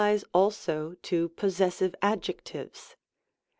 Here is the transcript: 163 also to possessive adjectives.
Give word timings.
163 0.01 0.29
also 0.33 0.95
to 1.03 1.29
possessive 1.29 1.93
adjectives. 2.01 2.95